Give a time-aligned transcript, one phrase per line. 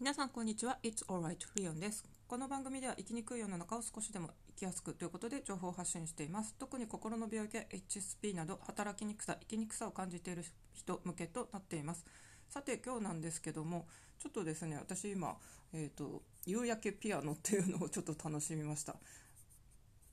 [0.00, 0.78] 皆さんこんにちは。
[0.82, 2.02] It's alright リオンです。
[2.26, 6.54] この番組では生きにくい世の中を少しでも生きやすくということで情報を発信しています。
[6.58, 12.06] 特に心の病気や HSP など働きにくさ生きにくさを感じている人向けとなっています。
[12.48, 15.36] さて今日なんですけどもちょっとですね私今、
[15.74, 18.96] えーと、夕焼けピアノっていうのをちょっと楽しみました。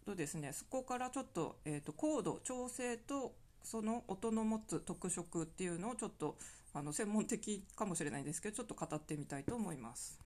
[0.06, 3.36] とですねそこからちょっと,、えーと、コード調整と
[3.70, 6.38] その音の持つ特色っていうのをちょっと
[6.74, 10.18] あの専門的かもしれないんですけどちょっと語ってみたいと思います。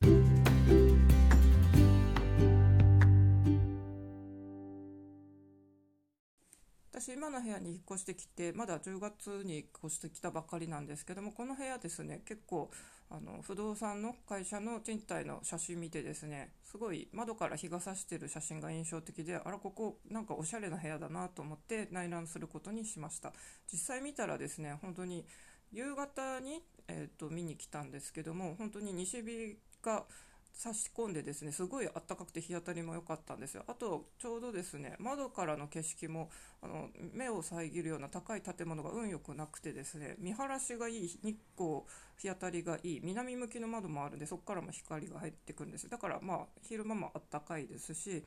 [6.94, 12.70] 私今の部屋に引っ越してきてまだ10月に引っ越してきたばかりなんですけどもこの部屋ですね結構
[13.14, 23.34] あの不動産の会社の賃貸の写真見てですねすごい窓から日が差してる写真が印象的であらここなんかおしゃれな部屋だなと思って内覧することにしました。
[23.72, 25.26] 実際見たらですね本当に
[25.74, 30.06] 夕方に、えーと、見に来たんですけども本当に西日が
[30.54, 33.64] 差し込んでですねすごい暖かくて日当たりも良かったんですよ。
[33.68, 36.30] あとちょうどですね窓からの景色も
[36.62, 41.82] あの目を遮るような高い建物が運良くなくてですね見晴らしがいい日光
[42.18, 48.24] 日当たりがいい南向きの窓もあるんでそこからも光が入ってくるんですだからまあ昼間も暖かいですし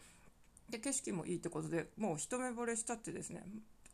[0.68, 3.44] で景色もいいってことでもう一目惚れしちゃってですね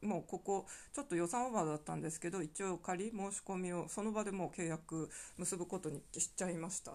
[0.03, 6.93] もうここちょっと予算オーバーだったんですけど一応仮申し込みをその場でもう契約結ぶことにしちゃいました。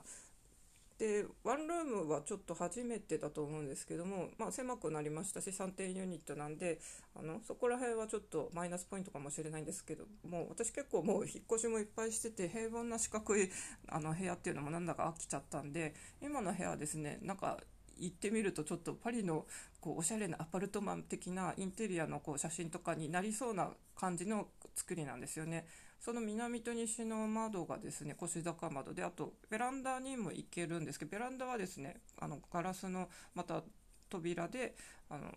[0.98, 6.80] でワンルームはちょっと初めてだと思うんですけども、まあ、狭くなりましたし3点ユニットなんで
[7.16, 13.50] あのそこら辺はちょっとマイナスポイントかもしれないんですけども私結構もう引っ越しもいっぱいしてて平凡な四角い
[13.90, 17.58] あの部屋っていうのもなんだか飽きちゃったんで今の部屋はですねなんか
[17.98, 19.46] 行ってみるとちょっとパリの
[19.82, 25.66] こうおしゃれなアパルトマン的なインテリアのこう写真とかになりそうな感じの作りなんですよね。
[26.06, 33.64] その南と西の窓がですね腰高窓であとベランダにも行けるんですけどベランダはですねあのガラスのまた
[34.08, 34.76] 扉で
[35.10, 35.32] あの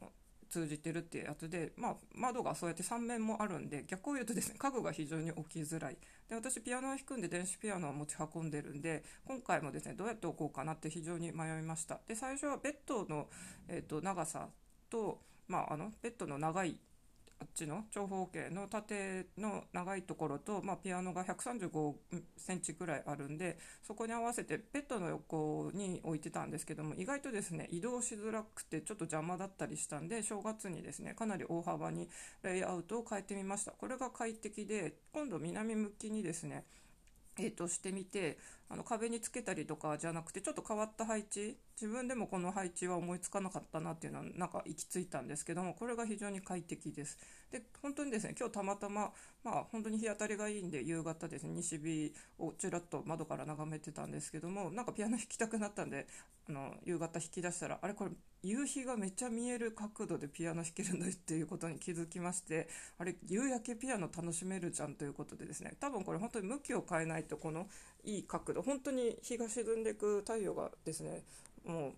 [0.51, 5.97] 通じてるっていうやつで、まあ、窓がそうやって3面もあるんで逆を言うとですね家具が非常に置きづらい。
[6.29, 11.99] で私ピアノを弾くんで電子ピアノを持ち運んでるんで今回もですねどうやって置こうかなって非常に迷いました。
[12.07, 13.29] で最初はベッドの、
[13.69, 14.49] えーと長さ
[14.91, 16.79] と、まあ、あのベッドの長い
[17.41, 21.95] あっちの長方形の縦の長いところと、まあ、ピアノが135
[22.37, 32.09] センチぐらいあるんでそこに合わせてベッドの横に置いてたんですけども意外とですね移動しづらくてちょっと邪魔だったりしたんで正月にですねかなり大幅に
[32.43, 33.73] レイアウトを変えてみました。
[33.73, 36.65] これが快適で今度南向きにですね
[37.39, 38.39] えー、としてみて
[38.71, 47.19] あの壁につけたりとかじゃなくてちょっと変わった配置自分でもこの配置は思いつかなかったなっていうのはなんか行き着いたんですけどもこれが非常に快適です。
[47.51, 49.13] で本当にですね今日たまたま
[49.43, 56.07] まあ本当に日当たりがいいんで夕方ですね西日をちらっと窓から眺めてたんですけどもなんかピアノ弾きたくなったんで
[56.49, 58.11] あの夕方弾き出したらあれこれ
[58.43, 62.69] 夕日がめっちゃ見える角度でピアノ弾けるんだっていうことに気づきまして
[62.99, 67.67] あれ夕焼けピアノ楽しめるじゃんということでですね多分これ本当に向きを変えないとこの
[68.05, 71.23] いい角度本当に日が沈んでいく太陽がですね
[71.65, 71.95] も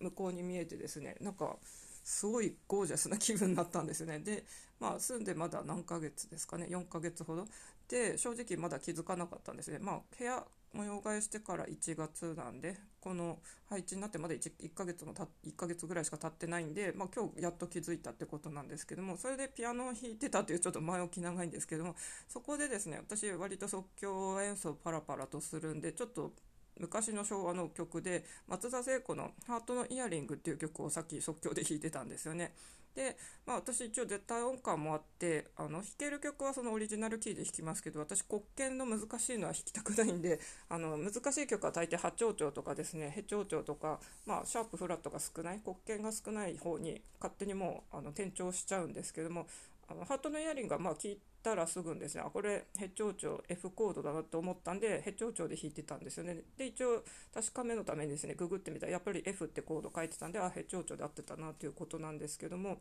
[0.00, 1.56] う向こうに見えてですねなんか
[2.02, 4.18] すごいゴージャスな気分になったんですよね。
[4.18, 4.44] で
[4.78, 7.46] まあ住んでまだ何ヶ月ですかね4ヶ月ほど。
[7.88, 9.78] で正直まだ気づかなかったんですね。
[9.80, 21.94] まあ部屋模様替えしてから1月なんでこの配置になってまだ 1, 1ヶ月もた1ヶ月ぐらいしか経ってないんで、まあ、今日やっと気づいたってことなんですけどもそれでピアノを弾いてたというちょっと前置き長いんですけども
[22.28, 26.32] そこでですね私割と即興演奏パラパラとするんでちょっと
[26.80, 32.54] 昔の昭和の曲で松田聖子の「ハートのイヤリング」っていう曲をさっき即興で弾いてたんですよね。
[32.94, 33.16] で、
[33.46, 40.38] まあ、私一応絶対音感もあってあの弾ける曲はそのオリジナルキーで弾きますけど私黒鍵の難しいのは弾きたくないんで
[40.68, 49.46] あの難しい曲は大抵波長調とかですねヘ長調とか、まあ、シャープフラットが少ない黒鍵が少ない方に勝手にもうあの転調しちゃうんですけども
[49.88, 62.78] あのハートのイヤリングはまあ聞いてたらすぐんですねあこれヘッ長調 F コードだなって思ったんでヘッ長調で弾いてたんですよねで一応確かめのためにですねググってみたらやっぱり F ってコード書いてたんであヘッ長調で合ってたなということなんですけども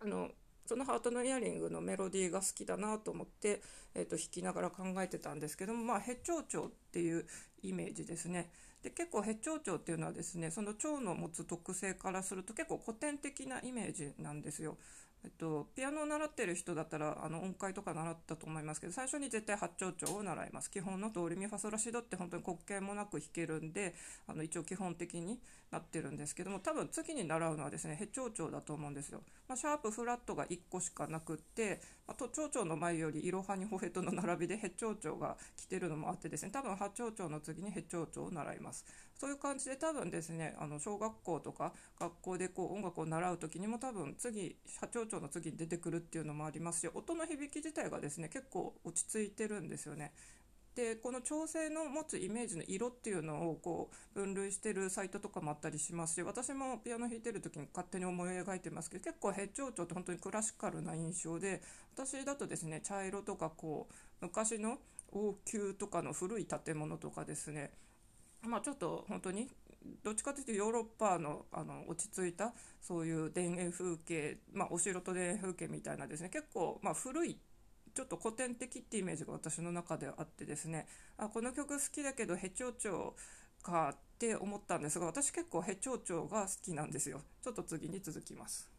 [0.00, 0.30] あの
[0.66, 3.60] そのハートのイヤリングのメロディーが好きだなと思って、
[3.92, 7.26] えー、と弾きながら考えてたんですけども、まあ、ヘッ長調っていう
[7.62, 8.50] イメージですね。
[8.82, 14.76] で結構ヘッ長調っていうのはですねその腸の持つ特性からすると結構古典的なイメージなんですよ。
[15.22, 20.70] えっと、ピアノを習ってる人だったらあの音階とか習ったと思いますけど最初に絶対八丁調を習います。
[20.70, 23.94] 基本のドレミファソラシドって本当に滑稽もなく弾けるんで
[24.26, 25.38] あの一応基本的に
[25.70, 29.22] なってるんですけども多分次に習うのはですねヘ長調だと思うんですよ。
[29.50, 38.84] まあ、シャープフラットが1個しかなくって、あと蝶々の前よりいろはにほへとの並びでヘッチョウチョウが来てるのもあってですね多分ハチョウチョウの次にヘッチョウチョウを習います。
[39.18, 50.12] そういう感じで多分ですねあの小学校とか学校でこう音楽を習う時にも多分次ハチョウチョウの次に出てくるっていうのもありますし音の響き自体がですね結構落ち着いてるんですよね。
[50.80, 61.60] でこの調整の持つイメージの色っていうのをこう分類してるサイトとかもあったりしますし私もピアノ弾いてる時に勝手に思い描いてますけど結構ヘッチョウチョって本当にクラシカルな印象で
[61.94, 64.78] 私だとですね茶色とかこう昔の
[65.12, 67.72] 王宮とかの古い建物とかですね
[68.42, 69.48] まあちょっと本当に
[70.02, 77.38] どっちかというとヨーロッパのあの落ち着いたそういう田園風景、まあ、お城と田園風景みたいなですね結構まあ古い
[77.94, 80.86] ちょっと古典的ってイメージが私の中であってですね。
[81.16, 83.12] あこの曲好きだけどヘチョウチョウ
[83.62, 87.22] かって思ったんですが私結構ヘチョウチョウが好きなんですよ。
[87.42, 88.70] ちょっと次に続きます。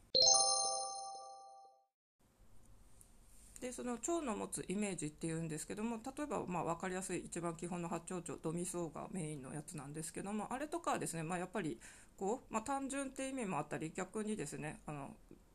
[3.61, 11.79] でその蝶の持つイメージっていうんですけども例えばまあ分かりやすい一番基本の八丁蝶ドミソがメインのやつなんですけどもあれとかはですね、まあ、やっぱり
[12.17, 15.11] こう、まあ、単純って意味もあったり逆にですねあの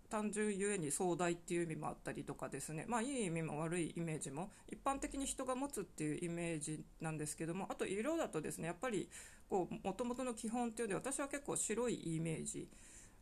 [0.08, 2.84] 単純ゆえに壮大っていう意味もあったりとかですね。
[2.88, 9.08] まあいい意味も悪いイメージも一般的に人が持つっていうイメージなんですけどもあと色だとですねやっぱり
[9.48, 12.68] こう元々の基本っていうので私は結構白いイメージ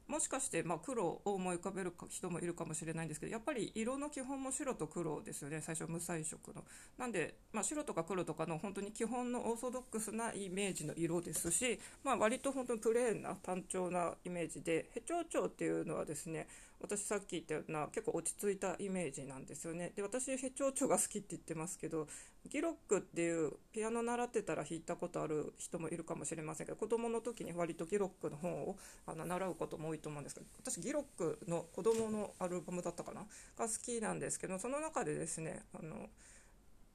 [0.06, 5.60] もしかしてま黒を思い浮かべる人もいるかもしれないんですけどやっぱり色の基本も白と黒ですよね。
[5.62, 6.64] 最初無彩色の。
[6.98, 16.46] なんで、まあ、白とか黒とかの本当に基本のオーソドックスなイメージの色ですし、まあ、割と本当にプレーンな単調なイメージでヘチョウチョウっていうのはですね
[16.84, 19.92] 私さっき言ったような結構落ち着いたイメージなんですよね。
[19.96, 22.06] で私ヘチョウチョウが好きって言ってますけど
[22.50, 33.20] ギロックっていうピアノ習ってたら弾いたことある人もいるかもしれませんけど子供の時に割とギロックの本をあの習うことも多い多いと思うんですけど私ギロックの子供のアルバムだったかな？
[33.56, 36.08] が好きなんですけどその中でですねあの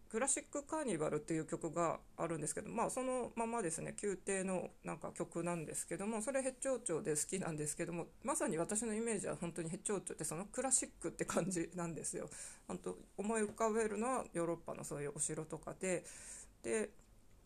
[0.09, 12.27] クラシックカーニバルっていう曲があるんですけど、まあ、そのままですね宮廷のなんか曲なんですけどもそれヘッチョウチョで好きなんですけどもまさに私のイメージは本当にヘッチョウチョってそのクラシックって感じなんですよ。
[12.67, 16.03] 本当思い浮かべるのはヨーロッパのそういうお城とかで
[16.63, 16.89] で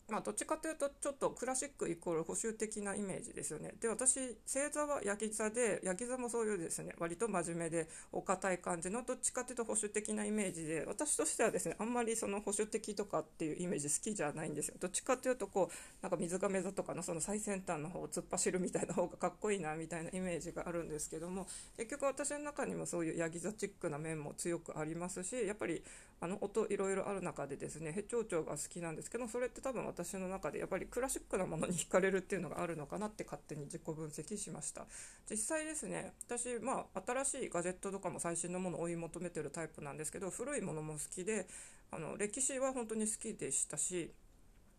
[0.08, 3.74] まあ、どっちかというとちょっとクラシックイコール保守的なイメージですよね。
[3.80, 14.74] で私星座はヤギ座でヤギ座もそういうですね割と真面目でお堅い感じのどっちかというと保守的なイメージで私としてはですねあんまりその保守的とかっていうイメージ好きじゃないんですよ。
[14.78, 21.46] どっちかというとこうなんか水亀座とかのその最先端の方を突っ走るみたいな方がかっこいいなみたいなイメージがあるんですけども
[21.76, 25.82] 結局私の中にもそういうヤギ座チックな面も強くありますしやっぱり
[26.20, 34.86] あの音いろいろある中でですねヘチョウチョウが好きなんですけどそれって多分私の中でやっぱりクラシックなものに惹かれるっていうのがあるのかなって勝手に自己分析しました。
[35.30, 41.46] 実際ですね私まあ新しいガジェットとかも最新のものを追い求めてるタイプなんですけど古いものも好きで
[41.90, 44.10] あの歴史は本当に好きでしたし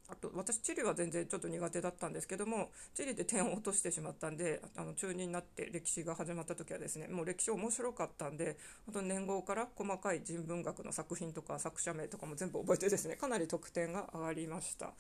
[0.08, 14.94] あと私地理は全然ちょっと苦手だったんですけども地理で点を落としてしまったんであの中2になって歴史が始まった時はですねもう歴史面白かったんで本当年号から細かい人文学の作品とか作者名とかも全部覚えてですねかなり得点が上がりました。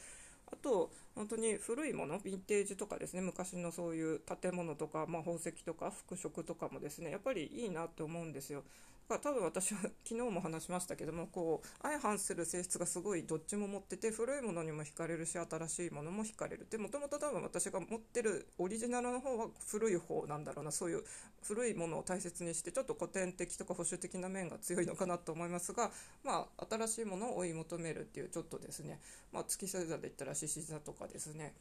[0.51, 8.63] あと本当に古いものヴィンテージとかですね昔のそういう建物とか、まあ、宝石とか服飾とかもですねやっぱりいいなって思うんですよ。
[9.07, 16.67] 多分私は 昨日も話しましたけどもこう相反する性質がすごいどっちも持ってて古いものにも惹かれるし新しいものも惹かれる。
[16.69, 20.71] でもともと多分私が持ってるオリジナルの方は古い方なんだろうな。
[20.71, 21.03] そういう
[21.43, 25.91] 古いものを大切にしてちょっと古典的とか保守的な面が強いのかなと思いますが、
[26.23, 28.99] まあ、新しいものを追い求めるっていうちょっとですね、
[29.31, 31.53] まあ、月星座で言ったら獅子座とかですね。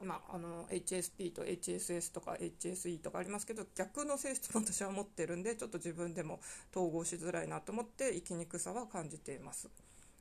[0.00, 6.40] まあ、の HSP と HSS とか HSE とかありますけど逆の性質も私は持ってるんでちょっと自分でも
[6.70, 9.68] 統合しづらいなと思って生きにくさは感じています。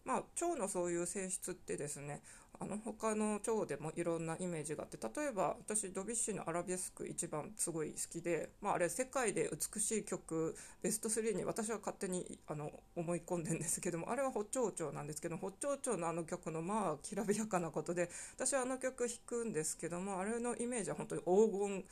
[0.08, 2.22] まあ、腸のそういう性質ってですね
[2.60, 21.86] あの他の腸でもいろんなイメージがあって例えば私ドビュッシーの「アラビスク」一番すごい好きで、まあ、あれ世界で美しい曲ベスト3に私は勝手にあの思い込んでんですけどもあれはホッチョウチョウなんですけどホッチョウチョウのあの曲のまあきらびやかなことで私はあの曲弾くんですけどもあれのイメージは本当に黄金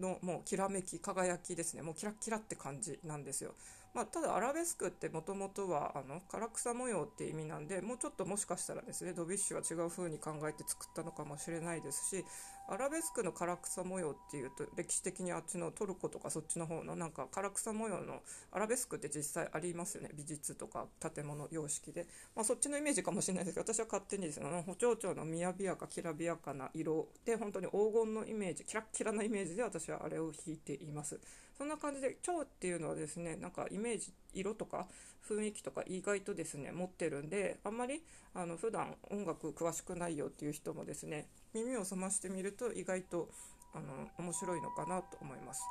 [0.00, 3.54] のもうきらめき輝きですねもうキラキラって感じなんですよ。
[3.94, 12.24] まあ、ただアラベスクってもともとはあの唐草模様って意味なんでもうちょっともしかしたらですねドビュッシュは違う風に考えて作ったのかもしれないですし
[12.66, 20.10] アラベスクの唐草模様っていうと歴史的にあっちのトルコとかそっちの方のなんか唐草模様のアラベスクって実際ありますよね。
[20.14, 31.20] 美術とか建物様式で、まあ、そっちのイメージかもしれないですけど私は勝手にですね補聴長の雅やかきらびやかな色で本当に黄金のイメージキラッキラなイメージで私はあれを弾いています。
[31.56, 34.88] そんな感じで蝶っていうのはですねなんかイメージ色とか
[35.28, 38.02] 雰囲気とか意外とですね持ってるんであんまり
[38.34, 43.28] あの普段音楽詳しくないよっていう人もですね耳を澄ましてみると意外と
[43.72, 45.62] あの面白いのかなと思います。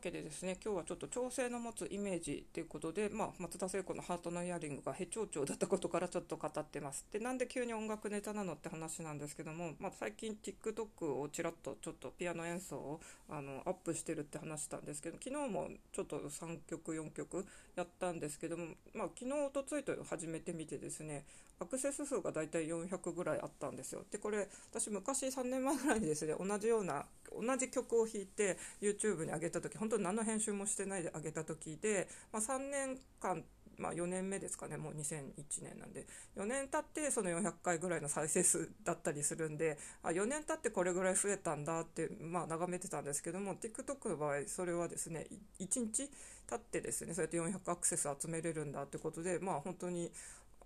[0.00, 7.06] けでですね今日はちょっと調整の持つイメージということで、まあ、松田聖子のハートのイヤリングがヘチョウチョウだったことからちょっと語ってます。
[7.12, 21.24] でなんで急に音楽ネタなのって話なんですけども、まあ、最近 TikTok をちらっとちょっとピアノ演奏をあのアップしてるって話したんですけど昨日もちょっと3曲4曲やったんですけども、まあ、昨日おとついと始めてみてですね
[21.60, 24.02] アクセス数がだいたい400ぐらいあったんですよ。
[24.10, 33.44] でこれ私昔3年前ぐらいにですね同じような同じ曲を弾いて YouTube に上げた時本当に何の編集もしてないで上げた時で、まあ、3年間
[33.80, 36.06] まあ、4年目ですかねもう2001年なんで。
[36.36, 45.26] 4年経ってその400回ぐらいの再生数だったりするんであ4年経ってこれぐらい増えたんだって、まあ、眺めてたんですけども TikTok の場合それはですね
[45.58, 46.10] 1日
[46.46, 50.12] 経ってですねそうやって400アクセス集めれるんだってことでまあ本当に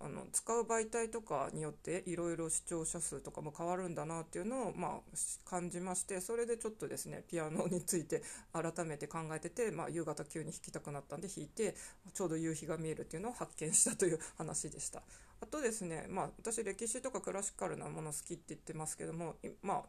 [0.01, 8.21] あの使う媒体とかによっていろいろ視聴者数とかも変わるんだなっていうのを、まあ、感じましてそれでちょっとですねピアノについて
[8.51, 11.75] 改めて考えてて、まあ、夕方急に弾きたくなったんで弾いて
[12.13, 15.01] ちょうど夕日が見えるっていうのを発見したという話でした。
[15.41, 19.83] あとですね、まあ、私歴史とかクラシカルなもの好きって言ってますけども、まあ、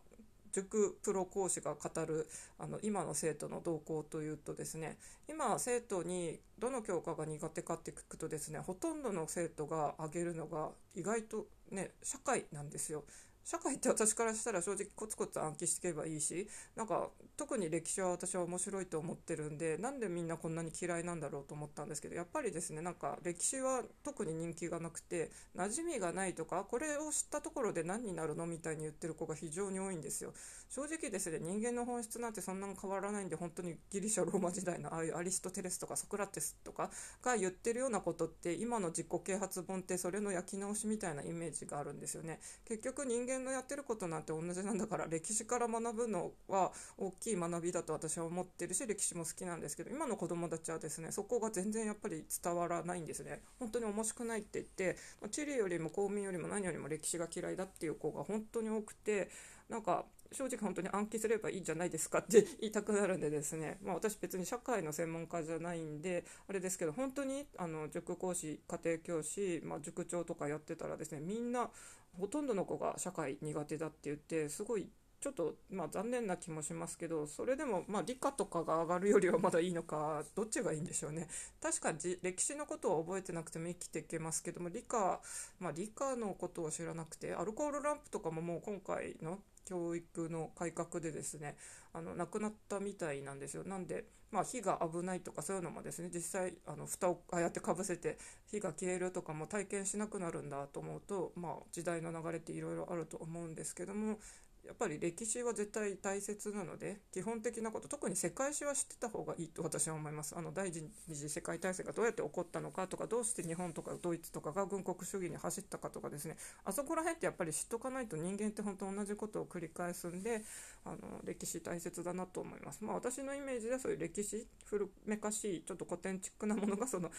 [0.57, 2.27] 塾プロ講師が語る
[2.59, 4.97] あの今の生徒の動向というとですね
[5.29, 13.05] 今生徒にどの教科が苦手かって聞くとですねほとんどの生徒が挙げるのが意外とね社会なんですよ。
[13.45, 30.33] 社会って私からしたら正直コツコツ暗記していけばいいしなんか特に歴史は私は面白いと思ってるんでなんでみんなこんなに嫌いなんだろうと思ったんですけどやっぱりですねなんか歴史は特に人気がなくて馴染みがないとかこれを知ったところで何になるのみたいに言ってる子が非常に多いんですよ。
[30.69, 36.91] 正直ですね人間の本質なんてそんなに変わらないんで本当にギリシャローマ時代のああいうアリストテレスとかソクラテスとか
[37.23, 42.41] が言ってるようなことって今の自己啓発本ってそれの焼き直しみたいなイメージがあるんですよね。
[42.65, 53.43] 結局人間のやってることなんて同じなんだから歴史から学ぶのは大きい学びだと私は思ってるし歴史も好きなんですけど今の子供たちはですねそこが全然やっぱり伝わらないんですね。
[53.59, 54.97] 本当に面白くないって言って
[55.31, 59.31] 地理よりも公民よりも何よりも歴史が嫌いだっていう子が本当に多くて
[59.69, 71.71] なんか正直本当に暗記すればいいじゃないですかって 言いたくなるんでですね、まあ、私別に社会の専門家じゃないんであれですけど本当にあの塾講師家庭教師、まあ、塾長とかやってたらですねみんな
[72.19, 74.89] ほとんどの子が社会苦手だって言ってすごい
[75.21, 81.29] ちょっとまあ残念な気もしますけどそれでもまあ理科とかが上がるよりはまだいいのかどっちがいいんでしょうね。
[81.61, 85.21] 確かに歴史のことは覚えてなくても生きていけますけども理科
[85.59, 91.57] まあ理科のことを知らなくてアルコールランプとかももう今回の教育の改革でですね
[91.93, 93.65] あのなくなったみたいなんですよ。
[93.65, 104.19] なんで、まあ、火が危ないとかそういうのもですね実際あの蓋をああやってかぶせて火が消えるとかも体験しなくなるんだと思うと、まあ、時代の流れっていろいろあると思うんですけども
[104.67, 110.35] やっぱり歴史は絶対大切なので基本的なこと特に世界史は知ってた方がいいと私は思います。
[110.37, 116.37] あの第二次世界大戦がどうやって起こったのかとかどうして日本とかドイツとかが軍国主義に走ったかとかですね。
[116.65, 120.43] あそこら辺ってやっぱり知っとかないと人間って本当同じことを繰り返すんで
[120.85, 122.85] あの歴史大切だなと思います。
[122.85, 127.11] まあ私のイメージではそういう歴史古めかしいちょっと古典チックなものがその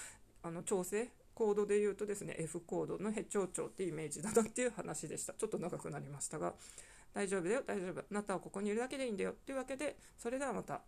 [0.44, 5.34] あの調整コードで言うとですね F コードのヘチョウチョウってイメージだなっていう話でした。
[5.34, 6.56] ちょっと長くなりましたが。
[7.18, 10.82] 大丈夫だよ大丈夫あなたはここにいるだけでいいんだよというわけでそれではまた。